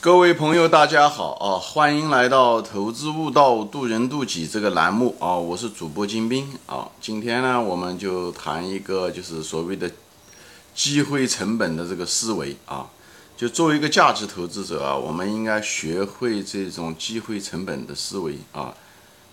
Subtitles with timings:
[0.00, 1.58] 各位朋友，大家好啊！
[1.58, 5.34] 欢迎来到《投资悟道，渡人渡己》这个栏目啊！
[5.34, 6.88] 我是主播金兵啊。
[7.00, 9.90] 今天呢，我们就谈一个就是所谓的
[10.72, 12.86] 机会成本的这个思维啊。
[13.36, 18.72] 就作为一个价值投资者啊，我们应该学会这种机会成本的思维啊。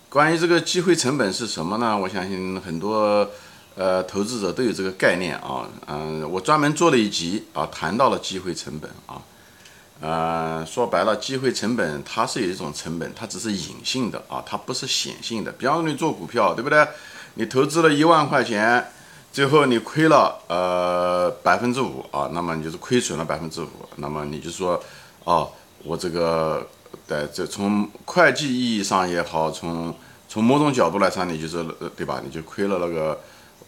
[0.08, 1.96] 关于这个机会成本是什么呢？
[1.96, 3.28] 我相信很多
[3.76, 5.68] 呃投资者都有这个概念啊。
[5.86, 9.22] 嗯，我专门做了一集啊，谈到了机会成本啊。
[10.00, 15.50] 呃，说白了，机会成本它是有一种成本，它只是隐性的啊，它不是显性的。
[15.52, 16.86] 比方说你做股票，对不对？
[17.34, 18.92] 你投资了一万块钱，
[19.32, 23.68] 最后你亏了呃百分之五啊，那么你就是亏损了百分之五。
[23.96, 24.82] 那么你就说，
[25.24, 25.50] 哦，
[25.82, 26.66] 我这个
[27.06, 29.94] 在这从会计意义上也好，从
[30.28, 31.64] 从某种角度来讲，你就是
[31.96, 32.20] 对吧？
[32.22, 33.18] 你就亏了那个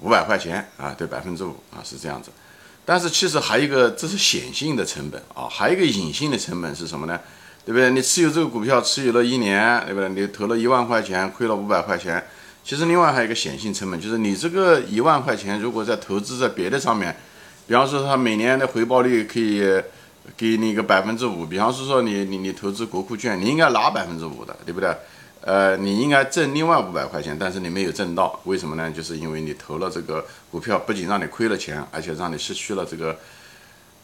[0.00, 2.30] 五百块钱啊，对百分之五啊，是这样子。
[2.88, 7.20] 但是其实还有一个，这是显性的成本啊，还有一个隐性的成本是什么呢？
[7.66, 7.90] 对不对？
[7.90, 10.08] 你持有这个股票持有了一年，对不对？
[10.08, 12.24] 你投了一万块钱，亏了五百块钱。
[12.64, 17.14] 其实另外还有一个显性成本，就是你这个一万块钱如果在投资在别的上面，
[17.66, 19.62] 比方说它每年的回报率可以
[20.34, 24.96] 给你个百分之五，比方说说你你你投资国库券，你应该拿百分之五的，对不对？
[25.40, 28.90] 呃，你应该挣另外五百块钱，但是你没有挣到，为什么呢？
[28.90, 33.18] 就是因为你投了这个股票，不仅让你亏了钱，而且让你失去了这个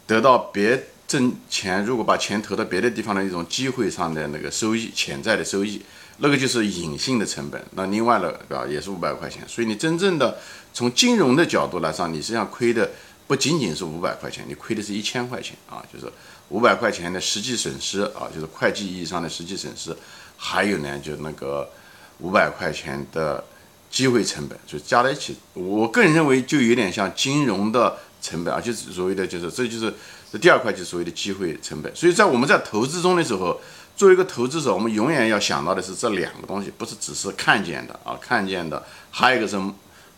[0.07, 5.83] 得到别挣钱，如果把钱投到别的地方的一种机会上的那个收益，潜在的收益，
[6.19, 7.63] 那个就是隐性的成本。
[7.73, 8.65] 那另外呢，对吧？
[8.67, 9.43] 也是五百块钱。
[9.47, 10.39] 所以你真正的
[10.73, 12.91] 从金融的角度来上，你实际上亏的
[13.27, 16.11] 不仅仅是五百块钱，你亏的是一千块钱啊，就是
[16.49, 19.95] 五百块钱的实际损失啊，就是会计意义上的实际损失。
[20.37, 21.71] 还有呢，就那个
[22.19, 23.43] 五百块钱的
[23.91, 29.95] 机会成本，就加在一起，我个人认为就有点像金融的成本，而且所谓的就是这就是
[30.33, 31.95] 这第二块就是所谓的机会成本。
[31.95, 33.61] 所以在我们在投资中的时候，
[33.97, 39.57] 作为一个投资者，我们永远要想到的是这两个东西，不是只是看见的啊，看见的，还有一个是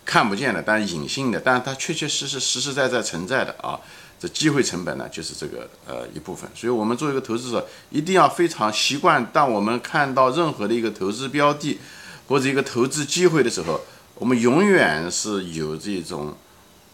[0.05, 3.78] 看不见的，但是隐性的，但是它确确实实实实在在存在的啊。
[4.19, 11.78] 这机会成本呢，就是这个呃一部分，所以我们作为一个投资者，一定要非常习惯，当我们看到任何的一个投资标的
[12.27, 13.78] 或者一个投资机会的时候，
[14.15, 16.34] 我们永远是有这种，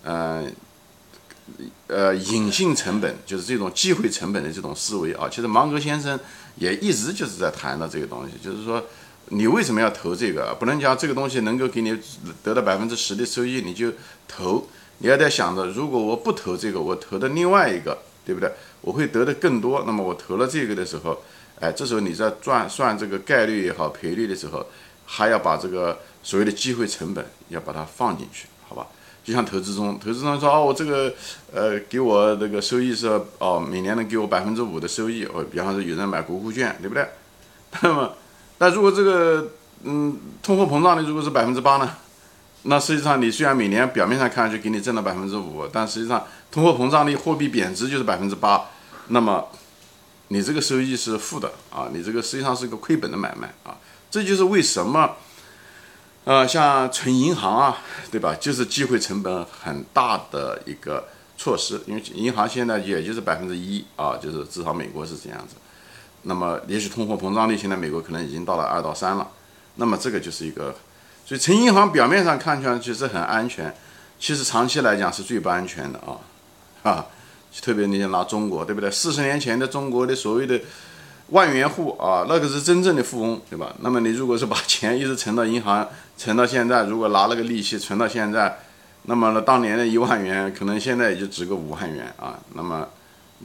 [0.03, 0.45] 呃
[1.87, 5.29] 呃隐性成本，就是这种机会成本的这种思维啊。
[5.31, 6.19] 其实芒格先生
[6.57, 8.85] 也一直就是在谈到这个东西，就是说
[9.29, 10.53] 你为什么要投这个？
[10.59, 11.97] 不能讲这个东西能够给你
[12.43, 13.93] 得到百分之十的收益，你就
[14.27, 14.67] 投。
[14.99, 18.51] 你要在想着，如果我不投这个，我投的另外一个，对不对？
[18.81, 19.83] 我会得的更多。
[19.87, 21.23] 那么我投了这个的时候，
[21.61, 24.65] 哎，这时候你在赚算这个概率也好，赔率的时候，
[25.05, 28.87] 还要把这个所谓的机会成本要把它放进去，好吧？
[29.25, 31.13] 就像投资中，投资中说哦，我这个
[31.53, 33.07] 呃，给我这个收益是
[33.39, 35.25] 哦，每年能给我百分之五的收益。
[35.27, 37.07] 哦，比方说有人买国库券，对不对？
[37.83, 38.13] 那么，
[38.59, 39.49] 那如果这个
[39.85, 41.89] 嗯，通货膨胀率如果是百分之八呢？
[42.65, 48.67] 那实际上，你虽然每年表面上看上去给你挣了百分之五，但实际上通货膨胀率、货币贬值就是百分之八，
[49.09, 49.49] 那么
[50.29, 53.77] 你这个收益是负的啊，你这个实际上是个亏本的买卖啊。
[54.13, 55.17] 这就是为什么，
[56.23, 57.79] 呃，像存银行啊，
[58.13, 58.37] 对吧？
[58.41, 65.57] 就是机会成本很大的一个措施，因为银行现在也就是百分之一啊，就是至少美国是这样子。
[66.23, 69.27] 那么也许通货膨胀率现在美国可能已经到了二到三了，
[69.75, 70.73] 那么这个就是一个。
[71.25, 73.73] 所以，存银行表面上看上去是很安全，
[74.19, 76.19] 其实长期来讲是最不安全的啊！
[76.83, 77.07] 啊，
[77.63, 78.91] 特别你拿中国，对不对？
[78.91, 80.61] 四十年前的中国的所谓的
[81.29, 83.73] 万元户啊，那个是真正的富翁，对吧？
[83.81, 85.89] 那么你如果是把钱一直存到银行，
[86.19, 88.59] 存到现在，如果拿了个利息存到现在，
[89.05, 92.39] 那么呢，当年的一万元可能现在也就值个五万元啊。
[92.55, 92.87] 那么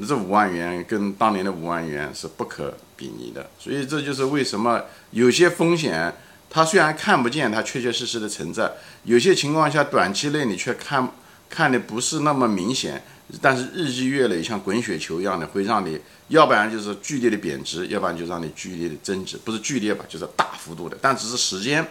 [0.06, 3.50] 这五万元跟当年的五万元是不可比拟的。
[3.58, 6.14] 所以这就是为什么有些风险。
[6.50, 8.72] 它虽然看不见，它确确实实的存在。
[9.04, 11.12] 有些情况下，短期内你却看
[11.50, 13.04] 看的不是那么明显，
[13.42, 16.00] 但是日积月累，像滚雪球一样的，会让你
[16.30, 19.38] 要不然就是剧烈的贬值，要不然就让你剧烈的增值。
[19.38, 20.98] 不是剧烈吧，就是大幅度的。
[21.02, 21.86] 但只是时间，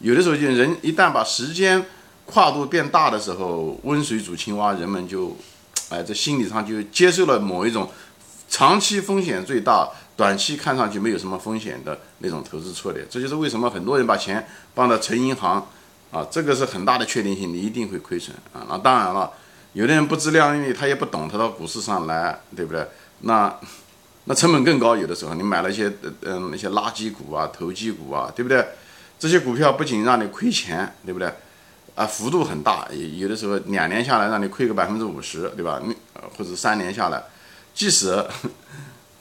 [0.00, 1.84] 有的时候就人一旦把时间
[2.26, 5.36] 跨度变大的时候，温水煮青蛙，人们就
[5.88, 7.90] 哎，在心理上就接受了某一种
[8.48, 9.88] 长期风险最大。
[10.22, 15.66] 短期看上去没有什么风险的那种投资策略，这就是为什么很多人把钱放到存银行，
[16.12, 18.64] 啊，这个是很大的确定性，你一定会亏损啊。
[18.68, 19.32] 那当然了，
[19.72, 22.86] 有的人不自量力，他也不懂，他到股市上来，对不对？
[23.22, 23.52] 那
[24.26, 28.64] 那成本更高，有的时候你买了一些嗯那些垃圾股啊、投机股啊，对不对？
[29.18, 31.26] 这些股票不仅让你亏钱，对不对？
[31.96, 32.86] 啊，幅度很大，
[33.18, 35.82] 有的时候两年下来让你亏个百分之五十，对吧？
[35.84, 35.92] 你
[36.38, 37.20] 或者三年下来，
[37.74, 38.24] 即使。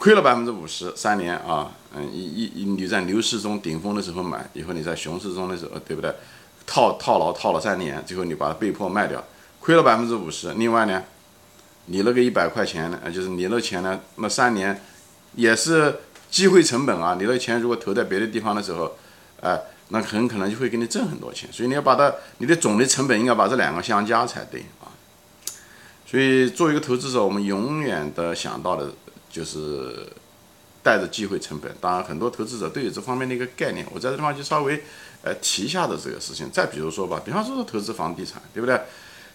[0.01, 6.11] 亏了百分之五十，三年啊，嗯，一一你在牛市中顶峰的时候买，以后你在熊市中的时候，对不对？
[6.65, 9.23] 套套牢套了三年，最后你把它被迫卖掉，
[9.59, 10.51] 亏了百分之五十。
[10.55, 11.03] 另外呢，
[11.85, 14.81] 你那个一百块钱呢，就是你那钱呢，那三年
[15.35, 15.99] 也是
[16.31, 17.15] 机会成本啊。
[17.19, 18.91] 你那钱如果投在别的地方的时候，
[19.41, 19.55] 哎，
[19.89, 21.47] 那很可能就会给你挣很多钱。
[21.53, 24.89] 所以你要把它，你的总的成本应该把这两个相加才对啊。
[26.07, 28.91] 所以作为一个投资者，我们永远的想到的
[29.31, 30.07] 就是
[30.83, 31.73] 带着机会成本。
[31.79, 33.87] 当然，很多投资者都有这方面的一个概念。
[33.91, 34.83] 我在这地方就稍微。
[35.23, 38.81] 呃，提一下的这个事情，再比如说吧，比方说投资房地产，对不对？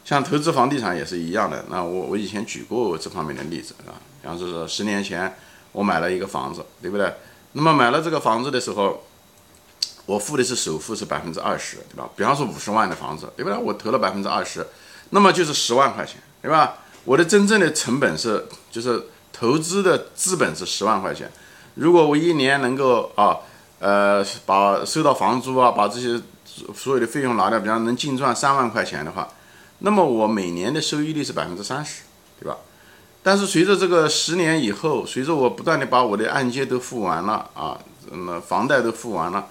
[0.05, 1.65] 像投资房地产也是一样的。
[1.71, 5.33] 那我我以前举过这方面的例子啊，比方说是十年前
[5.71, 7.15] 我买了一个房子，对不对？
[7.53, 9.05] 那么买了这个房子的时候，
[10.07, 12.11] 我付的是首付是百分之二十，对吧？
[12.17, 13.57] 比方说五十万的房子，对不对？
[13.57, 14.67] 我投了百分之二十，
[15.11, 16.79] 那么就是十万块钱，对吧？
[17.05, 19.07] 我的真正的成本是，就是
[19.37, 21.31] 投资的资本是十万块钱。
[21.75, 23.39] 如果我一年能够啊。
[23.79, 26.19] 呃，把收到房租啊，把这些
[26.75, 29.29] 所有的费用拿掉，比方能净赚三万块钱的话，
[29.81, 32.05] 那么我每年的收益率是百分之三十，
[32.41, 32.57] 对吧？
[33.23, 37.79] 但是随着这个十年以后，随着我不断的把我的按揭都付完了啊，
[38.11, 39.47] 那么房贷都付完了，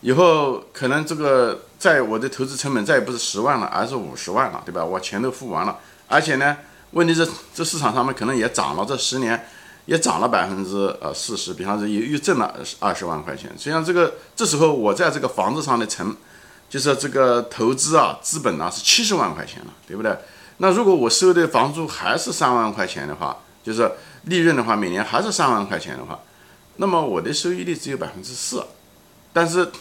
[0.00, 4.84] 以后可能这个在我的投资成本再也不是十万了，而是五十万了，对吧？
[4.84, 6.56] 我钱都付完了，而且呢，
[6.92, 9.46] 问题是这市场上面可能也涨了，这十年。
[9.88, 13.50] 也涨了百分之呃四十，比方说又又挣了二十万块钱。
[13.56, 16.14] 实际上这个这时候我在这个房子上的成，
[16.68, 20.14] 就是这个投资啊资本啊是七十万块钱了，对不对？
[20.58, 23.90] 那如果我收的房租还是三万块钱的话，就是
[24.24, 26.20] 利润的话每年还是三万块钱的话，
[26.76, 28.62] 那么我的收益率只有百分之四。
[29.32, 29.72] 但是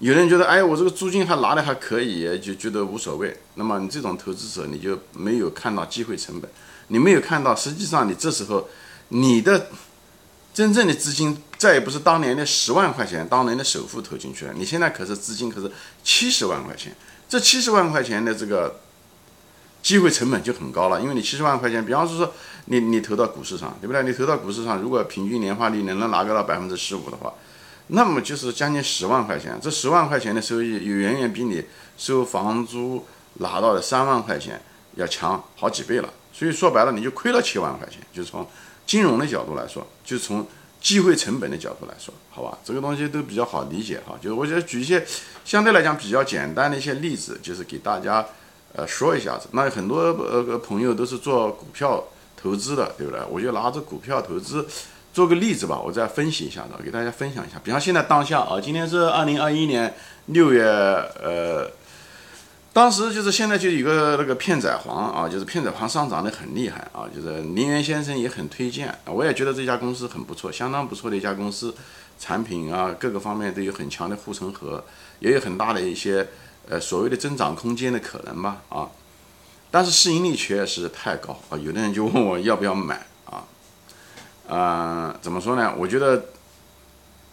[0.00, 3.40] 有人觉得，哎，我这个租金还拿的还可以，就觉得无所谓。
[3.54, 6.50] 那么你这种投资者你就没有看到机会成本，
[6.88, 8.68] 你没有看到实际上你这时候。
[9.12, 9.66] 你的
[10.54, 14.52] 真正的资金再也不是当年的十万块钱，当年的首付投进去了。
[14.54, 15.68] 你现在可是资金可是
[16.04, 16.94] 七十万块钱，
[17.28, 18.78] 这七十万块钱的这个
[19.82, 21.00] 机会成本就很高了。
[21.00, 22.32] 因为你七十万块钱，比方说
[22.66, 24.04] 你你投到股市上，对不对？
[24.04, 27.34] 你投到股市上，如果平均年化率能能拿个到百分之十五的话，
[27.92, 29.58] 那么就是将近十万块钱。
[29.62, 31.64] 这十万块钱的收益，远远比你
[31.96, 34.60] 收房租拿到的三万块钱
[34.96, 36.08] 要强好几倍了。
[36.32, 38.46] 所以说白了，你就亏了七万块钱，就从。
[38.86, 40.44] 金融的角度来说，就从
[40.80, 44.18] 机会成本的角度来说，好吧，这个东西都比较好理解哈。
[44.20, 45.06] 就是我觉得举一些
[45.44, 48.26] 相对来讲比较简单的一些例子，就是给大家
[48.74, 49.46] 呃说一下子。
[49.52, 52.02] 那很多呃朋友都是做股票
[52.36, 53.20] 投资的，对不对？
[53.30, 54.66] 我就拿着股票投资
[55.12, 57.60] 做个例子吧，我再分析一下子，给大家分享一下。
[57.62, 59.94] 比方现在当下啊，今天是二零二一年
[60.26, 61.70] 六月呃。
[62.72, 71.74] 当时就是现在就有个那个片仔癀啊，就是片仔癀上涨的很厉害啊，就是林源先生也很推荐，我也觉得这家公司很不错，相当不错的一家公司，
[72.16, 74.84] 产品啊各个方面都有很强的护城河，
[75.18, 76.28] 也有很大的一些
[76.68, 78.88] 呃所谓的增长空间的可能吧啊，
[79.72, 83.42] 但是市盈率确实太高啊，有的人就问我要不要买啊，
[84.50, 85.72] 嗯，怎么说呢？
[85.78, 86.26] 我觉得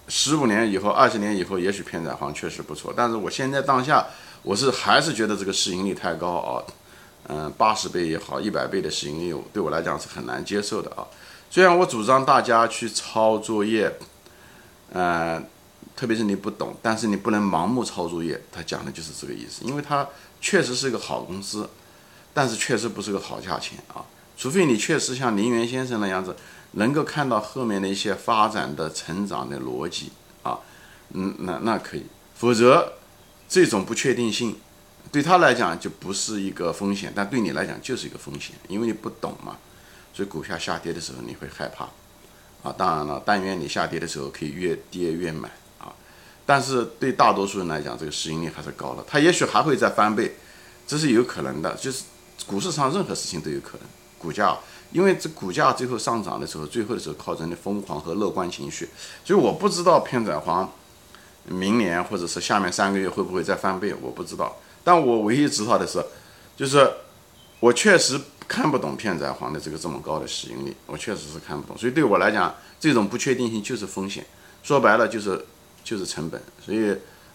[0.07, 4.05] 十五年以后、二十年以后，也许片仔癀确实不错，但是我现在当下。
[4.43, 6.63] 我是还是觉得这个市盈率太高啊，
[7.27, 11.03] 嗯，八十倍也好，一百倍的市盈率对我来讲是很难接受的啊。
[11.49, 13.91] 虽然我主张大家去抄作业，
[14.93, 15.43] 嗯，
[15.97, 18.39] 特别是你不懂，但是你不能盲目抄作业。
[18.49, 20.07] 他讲的就是这个意思，因为它
[20.39, 21.69] 确实是个好公司，
[22.33, 24.05] 但是确实不是个好价钱啊。
[24.37, 26.35] 除非你确实像林元先生那样子，
[26.71, 30.11] 能够看到后面的一些发展的成长的逻辑
[30.43, 30.59] 啊，
[31.13, 32.93] 嗯，那那可以，否则。
[33.49, 34.57] 这种不确定性
[35.09, 39.55] 对他来讲就不是一个风险，但对你来讲就是一个风险，因为你不懂嘛，
[40.13, 41.85] 所以股票下跌的时候你会害怕
[42.61, 42.75] 啊。
[42.77, 45.95] 当然了，但愿你下跌的时候可以越跌越买啊。
[46.45, 50.35] 但是对大多数人来讲，这个市盈率还是高了，它也许还会再翻倍，
[50.85, 51.73] 这是有可能的。
[51.75, 52.03] 就是
[52.45, 54.57] 股市上任何事情都有可能，股价
[54.91, 58.89] 因为这股价最后上涨的时候，最后的时候靠人的疯狂和乐观情绪，
[59.23, 60.67] 所以我不知道片仔癀。
[61.49, 63.93] 明年或者是下面三个月会不会再翻倍？
[64.01, 64.57] 我不知道。
[64.83, 66.03] 但我唯一知道的是，
[66.57, 66.91] 就是
[67.61, 68.19] 我确实
[68.49, 71.77] 看不懂片仔癀的这个这么高的市盈率，我确实是看不懂。
[71.77, 74.25] 所以对我来讲，这种不确定性就是风险，
[74.61, 75.45] 说白了就是
[75.85, 76.41] 就是成本。
[76.61, 76.93] 所以，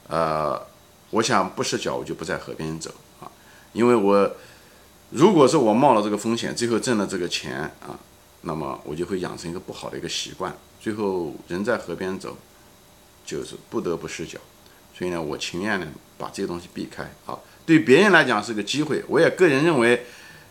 [0.09, 0.61] 呃，
[1.09, 3.25] 我想不失脚我就不在河边走啊，
[3.73, 4.31] 因为我
[5.13, 7.99] 如果是我冒了这个风险，最后挣了这个钱啊，
[8.41, 12.37] 那么我就会养成一个不好的一个习惯，最后人在河边走。
[13.25, 14.37] 就是不得不失脚，
[14.99, 15.87] 所以呢，我情愿呢
[16.19, 17.39] 把这些东西避开啊。
[17.65, 20.05] 对别人来讲是个机会，我也个人认为，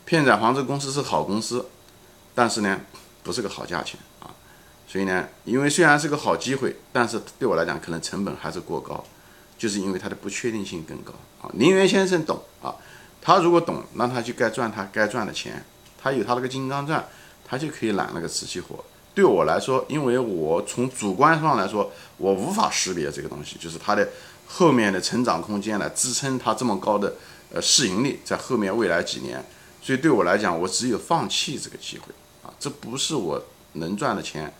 [0.05, 1.65] 片仔癀这个公司是好公司，
[2.33, 2.79] 但是呢，
[3.23, 4.33] 不是个好价钱啊。
[4.87, 9.03] 所以呢，因为虽然是个好机会，但是对我来讲可能成本还是过高，
[9.57, 11.51] 就是因为它的不确定性更高啊。
[11.55, 12.73] 林园先生懂啊，
[13.21, 15.63] 他如果懂，那他就该赚他该赚的钱，
[16.01, 17.07] 他有他那个金刚钻，
[17.45, 18.83] 他就可以揽那个瓷器活。
[19.13, 24.09] 对我来说，因为我从主观上来说，我无法识别这个东西，就是它的
[24.47, 27.13] 后面的成长空间来支撑它这么高的
[27.53, 29.43] 呃市盈率，在后面未来几年，
[29.81, 32.05] 所以对我来讲，我只有放弃这个机会
[32.41, 34.51] 啊，这不是我能赚的钱。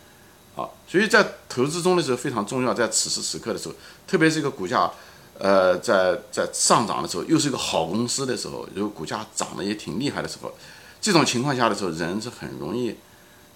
[0.54, 3.76] 啊，所以在投资中的时候非常重要，在此时此刻的时候，
[4.06, 4.92] 特别是一个股价，
[5.40, 10.54] 呃，在在上涨的时候，又是一个好公司的时候，如果股价涨得也挺厉害的时候，
[11.02, 12.96] 这种情况下的时候，人是很容易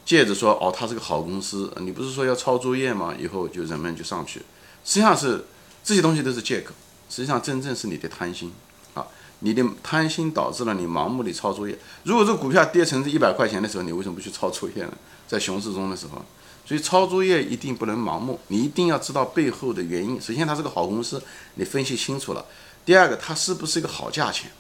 [0.04, 3.14] 借着说哦，它是个好公司，你不是说要抄作业吗？
[3.20, 4.40] 以后就人们就上去，
[4.84, 5.46] 实际上是
[5.84, 6.74] 这些东西都是借口，
[7.10, 8.52] 实际上真正是你的贪心
[8.96, 9.06] 啊，
[9.40, 11.78] 你的贪心导致了你盲目的抄作业。
[12.04, 14.94] 如果这股票跌成这一百块钱的时候，你为什么不去抄作业呢？
[15.28, 16.24] 在熊市中的时候。
[16.66, 20.20] 所以抄作业一定不能盲目，你一定要知道背后的原因。
[20.20, 21.22] 首先，它是个好公司，
[21.54, 22.44] 你分析清楚了；
[22.84, 24.52] 第二个，它是不是一个好价钱？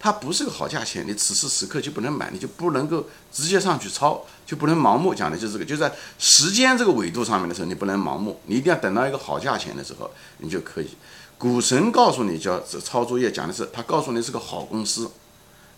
[0.00, 5.14] 它不是个好价钱，你此时此刻就不能买，你就不能够直接上去抄，就不能盲目。
[5.14, 10.88] 讲的就是这个，就在时间这个维度上面的时候，你不能盲目，你一定要等到一个好价钱的时候，你就可以。
[11.38, 15.10] 股神告诉你叫抄作业，讲的是他告诉你是个好公司，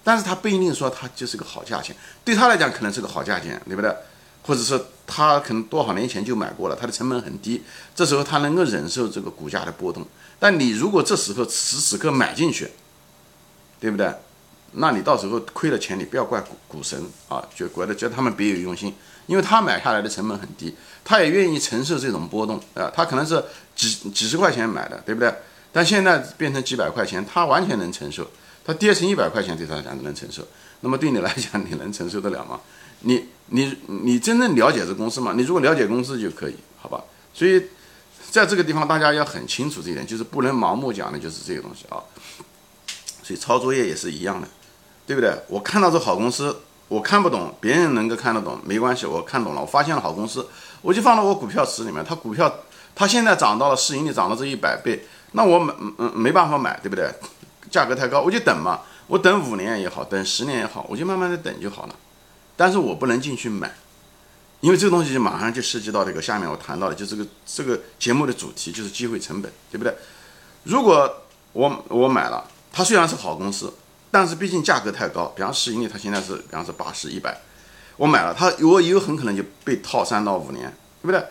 [0.03, 3.95] 但是他不一定说它就是个好价钱，对他来讲可能是个好价钱，对不对？
[4.43, 7.63] 或者说他可能多少年前就买过了，他的成本很低，
[7.95, 10.05] 这时候他能够忍受这个股价的波动。
[10.39, 12.71] 但你如果这时候此时此刻买进去，
[13.81, 14.13] 对不对？
[14.73, 18.95] 那你到时候亏了钱，你不要怪股股神啊，就怪的觉得他们别有用心，
[19.27, 22.93] 因为他买下来的成本很低，他也愿意承受这种波动啊。
[22.95, 23.43] 他可能是
[23.75, 25.33] 几几十块钱买的，对不对？
[25.73, 28.29] 但现在变成几百块钱，他完全能承受。
[28.65, 30.43] 他跌成一百块钱对他来讲能承受，
[30.81, 32.61] 那么对你来讲，你能承受得了吗？
[33.01, 35.33] 你你你真正了解这公司吗？
[35.37, 37.03] 你如果了解公司就可以，好吧？
[37.33, 37.63] 所以
[38.31, 42.03] 在这个地方，大家要很清楚这一点，就是不能盲目讲的，就是这个东西啊。
[43.23, 44.49] 所以抄作业也是一样的，
[45.07, 45.33] 对不对？
[45.49, 46.57] 我看到这好公司，
[46.89, 50.47] 我看不懂，别人能够看得懂，没关系，我看懂了，我发现了好公司，
[50.83, 52.05] 我就放到我股票池里面。
[52.05, 52.53] 它股票
[52.95, 57.11] 它现在涨到了市盈率涨到这一百倍，那我没嗯没办法买，对不对？
[57.71, 61.95] 价格太高，我就等嘛，我等五年也好，等十年也好，我就慢慢的等就好了。
[62.57, 63.75] 但是我不能进去买，
[64.61, 69.95] 因为这个东西就马上就涉及到这个下面我谈到的，就这个这个节目的主题就是机会成本，对不对？
[70.65, 71.23] 如果
[71.53, 73.73] 我我买了，它虽然是好公司，
[74.11, 77.41] 但是毕竟价格太高，比方市盈率它现在是比方是八十一百，
[77.97, 80.73] 我买了它，我以后很可能就被套三到五年，
[81.03, 81.25] 对不对？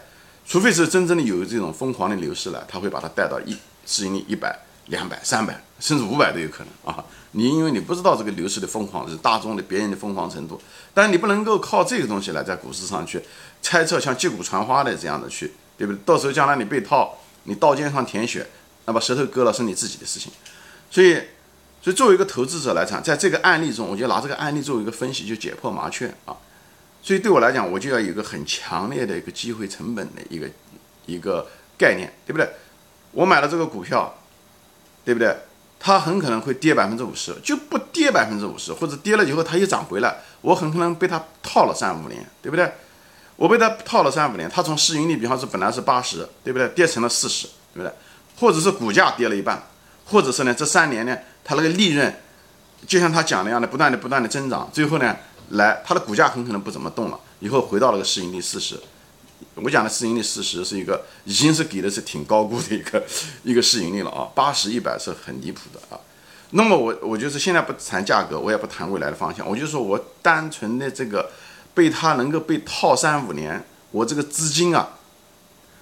[0.47, 7.03] 除非是真正的有这种疯狂的牛市了，它会把它带到一市盈率一百、两百、三百，甚至五百都有可能啊。
[7.31, 10.61] 你因为你不知道这个牛市的疯狂是大众的别人的疯狂程度，
[10.93, 13.21] 但是你不能够靠这个东西来在股市上去
[13.61, 15.99] 猜测像击鼓传花的这样的去，对不对？
[16.05, 18.47] 到时候将来你被套，你刀尖上舔血，
[18.85, 20.31] 那把舌头割了是你自己的事情。
[20.89, 21.15] 所以，
[21.81, 26.37] 所以作为一个投资者来讲，在这个案例中，我就拿这个案例作为一个分析，就解破麻雀啊。
[27.03, 30.49] 所以对我来讲，我就要有一个很强烈的一个机会成本的一个
[31.05, 31.45] 一个
[31.77, 32.49] 概念，对不对？
[33.11, 34.15] 我买了这个股票，
[35.05, 35.33] 对不对？
[35.79, 42.73] 它很可能会跌百分之五十，就不跌百分之五十，或者跌了以后它又涨回来，我很可能被它套了三五年，对不对？
[43.35, 46.67] 我被它套了三五年，它从市盈率，比方说本来是八十，对不对？
[46.69, 47.91] 跌成了四十，对不对？
[48.39, 49.61] 或者是股价跌了一半，
[50.05, 52.11] 或者是呢这三年呢，它那个利润，
[52.87, 55.15] 就像他讲那样的，不断的不断的增长，最后呢，
[55.49, 58.79] 来它的股价很可能不怎么动了，以后回到了个市盈率四十。
[59.53, 63.01] 我讲的市盈率四十是一个，已经是给的是挺高估的一个
[63.43, 65.99] 一个市盈率了啊，八十一百是很离谱的啊。
[66.51, 71.31] 那么我我就是现在不谈价格，我也不谈未来的方向，我就说我单纯的这个
[71.73, 74.89] 被它能够被套三五年，我这个资金啊，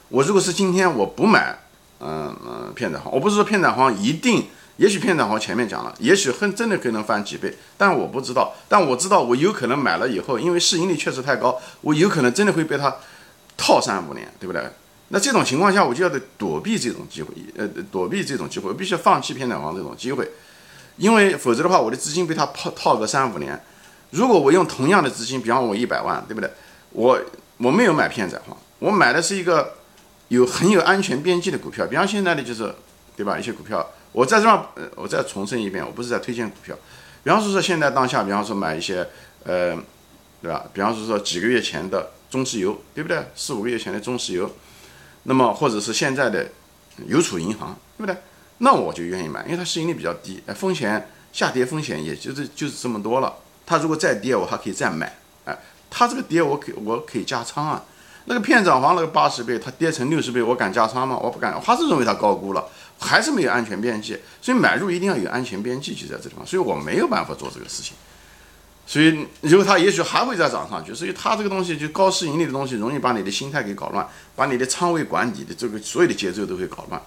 [0.10, 1.60] 我如果是今天我不买，
[2.00, 12.96] 嗯嗯片仔癀，我不是说片仔癀一定，也许片仔癀前面讲了，也许很真的可能翻几倍，但我不知道，但我知道我有可能买了以后，因为市盈率确实太高，我有可能真的会被它。
[13.57, 14.63] 套三五年，对不对？
[15.10, 20.27] 那这种情况下，我就要得躲避这种机会，呃，躲避这种机会，我必须要放弃片仔癀这种机会，
[20.98, 23.62] 因为否则的话，我的资金被他套套个三五年。
[24.10, 26.50] 如果我用同样的资金，比方我一百万，对不对？
[26.91, 27.19] 我
[27.57, 29.75] 我没有买片仔癀，我买的是一个
[30.29, 32.74] 有很有安全边际的股票，比方现在的就是，
[33.15, 33.38] 对吧？
[33.38, 36.75] 一些股票，我在这儿，呃，我再重申一遍，我不是在推荐股票，
[37.24, 39.07] 比方说说现在当下，比方说买一些，
[39.43, 39.77] 呃，
[40.41, 40.65] 对吧？
[40.74, 42.10] 比方说说几个月前的。
[42.33, 43.23] 中石油对不对？
[43.35, 44.49] 四五个月前的中石油，
[45.23, 46.49] 那么或者是现在的
[47.05, 48.17] 邮储银行对不对？
[48.57, 53.35] 那我就愿意买，因为它市盈率比较低，哎，风险下跌风险也就是就是这么多了。
[53.67, 55.55] 它如果再跌，我还可以再买，哎，
[55.91, 57.83] 它这个跌我可我可以加仓啊。
[58.25, 61.15] 那个片仔癀那个八十倍，它跌成六十倍，我敢加仓吗？
[61.21, 64.17] 我不敢，还是认为它高估了，还是没有安全边际。
[64.41, 66.43] 所以买入一定要有安全边际，就在这地方。
[66.43, 67.93] 所以我没有办法做这个事情。
[68.85, 70.93] 所以以后它也许还会再涨上去。
[70.93, 77.01] 所以它这个东西就高市盈率的东西，容易把你的心态给搞乱，把你的仓位管理的这个所有的节奏都会搞乱。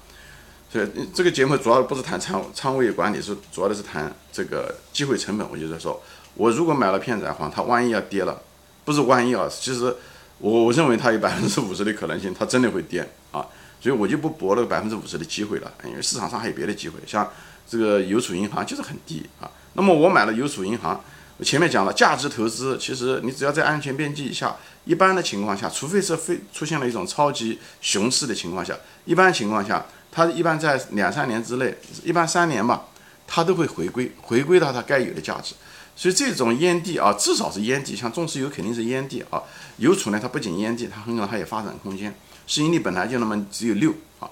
[0.69, 5.49] 所以这个节目主要不是谈仓仓位管理，是主要的是谈这个机会成本。
[5.49, 6.03] 我就在说，
[6.35, 8.43] 我如果买了片仔癀，它万一要跌了，
[8.85, 9.95] 不是万一啊，其实
[10.39, 13.47] 我我认为它有百分之五十的可能性，它真的会跌啊，
[13.81, 17.27] 所以我就不搏那个百分之五十的机会了，因为市场上还有别的机会，像
[17.69, 19.49] 这个邮储银行就是很低啊。
[19.75, 21.01] 那么我买了邮储银行，
[21.39, 28.75] 我前面讲了，价值投资其实你只要在安全边际以下，一般的情况下，除非是非出现了一种超级熊市的情况下，
[29.05, 29.85] 一般情况下。
[30.09, 32.87] 它一般在两三年之内，一般三年吧，
[33.27, 35.55] 它都会回归，回归到它该有的价值。
[35.95, 39.43] 所以这种烟蒂啊，至少是烟蒂，像中石油肯定是烟蒂啊。
[39.77, 42.15] 邮储呢，它不仅烟蒂，它很可能还有发展空间。
[42.47, 44.31] 市盈率本来就那么只有六啊，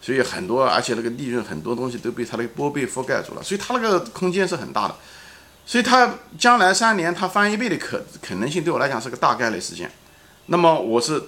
[0.00, 4.94] 所以很多，而且那个利润很多东西都被它的波被覆盖住了，所以它那个空间是很大的。
[5.66, 9.90] 所以它将来三年它翻一倍的可可能性，对我来讲是个大概率事件。
[10.46, 11.22] 那么我是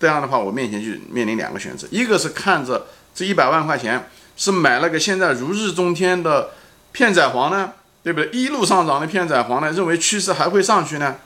[0.00, 2.86] 这样的话，我面前就面临两个选择，一个是看着。
[3.14, 4.08] 这一百万块钱
[4.38, 6.52] 是买了个现在如日中天的
[6.92, 8.30] 片仔癀呢，对不对？
[8.30, 11.16] 一路上涨的片仔癀呢，认为趋势还会上去呢。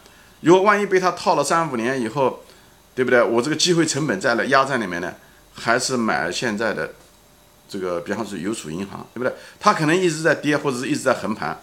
[0.41, 2.43] 如果万一被他套了三五年以后，
[2.97, 3.23] 对不对？
[3.23, 5.15] 我这个机会成本在了压在里面呢，
[5.55, 6.91] 还是买现在的
[7.69, 9.33] 这个，比方说邮储银行，对不对？
[9.61, 11.57] 它可能一直在跌，或者是一直在横盘，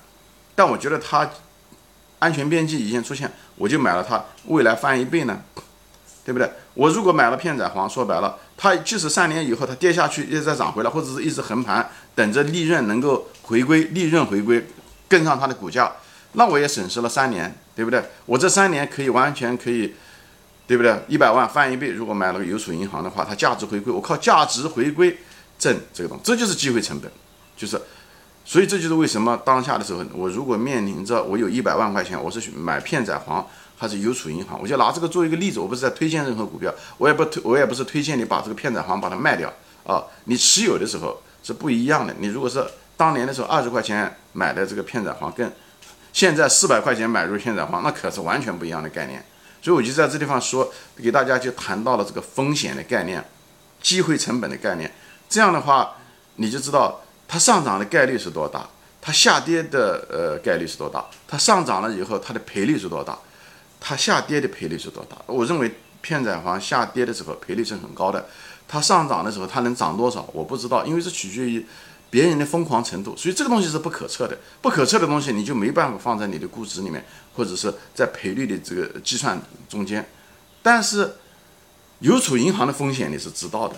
[0.55, 1.29] 但我觉得它
[2.19, 5.41] 安全边际已经出现，我就买了它，未来翻一倍呢。
[6.25, 6.50] 对不对？
[6.74, 14.65] 我如果买了片仔癀，说白了，它即使三年以后它跌下去，一直再涨回来，或者是一直横盘，等着利润能够回归，利润回归，
[15.10, 15.91] 跟上它的股价，
[16.31, 18.01] 那我也损失了三年，对不对？
[18.25, 19.93] 我这三年可以完全可以，
[20.65, 20.98] 对不对？
[21.10, 25.19] 一百万翻一倍，如果买了个邮储银行的话，它价值回归，我靠价值回归
[25.60, 27.12] 挣这个东西，这就是机会成本，
[27.58, 27.77] 就是，
[28.45, 33.43] 所以这就是为什么当下的时候，我如果面临着我有一百万块钱，我是去买片仔癀。
[33.75, 39.51] 还是邮储银行，我就拿这个做一个例子，我不是在推荐任何股票，我也不推，我也不是推荐你把这个片仔癀把它卖掉
[39.84, 40.01] 啊。
[40.25, 42.15] 你持有的时候是不一样的。
[42.19, 45.51] 你如果是当年的时候二十块钱买的这个片仔癀，跟
[46.13, 49.21] 现在四百块钱买入片仔癀，那可是完全不一样的概念。
[49.62, 53.25] 所以我就在这地方说，给大家就谈到了这个风险的概念、
[53.82, 54.89] 机会成本的概念。
[55.27, 55.95] 这样的话，
[56.36, 57.01] 你就知道
[57.34, 58.69] 它上涨的概率是多大，
[59.02, 63.17] 它下跌的呃概率是多大，它上涨了以后它的赔率是多大。
[63.80, 65.17] 它下跌的赔率是多大？
[65.26, 68.24] 我认为片仔癀下跌的时候赔率是很高的，
[68.67, 70.30] 它上涨的时候它能涨多少？
[70.32, 71.65] 我不知道，因为是取决于
[72.12, 74.38] 别人的疯狂程度，所以这个东西是不可测的。
[74.62, 80.08] 不可测的东西你就没办法放在你的估值里面，或者是在赔率的这个计算中间。
[80.62, 81.15] 但是
[81.98, 83.76] 邮储银行的风险你是知道的，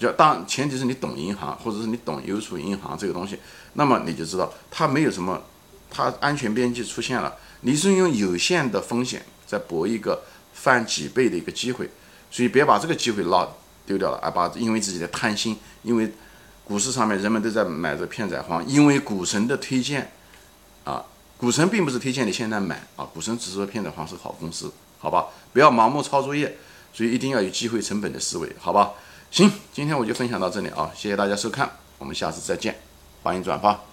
[0.00, 3.38] 就当前提是你懂银行，或者是你懂邮储银行这个东西，
[3.74, 5.40] 那么你就知道它没有什么，
[5.88, 9.24] 它安全边际出现了，你是用有限的风险。
[9.46, 11.90] 在搏一个翻几倍的一个机会，
[12.30, 16.12] 所以别把这个机会落丢掉了，而把因为自己的贪心，因为
[16.62, 20.12] 股市上面人们都在买这片仔癀，因为股神的推荐
[20.84, 21.04] 啊，
[21.36, 26.56] 股神并不是推荐你现在买啊，股神只是说片仔癀是好公司，好吧，不要盲目抄作业，
[26.92, 28.92] 所以一定要有机会成本的思维，好吧？
[29.30, 32.76] 行，今天我就分享到这里啊，谢谢大家收看，我们下次再见，
[33.22, 33.89] 欢迎转发。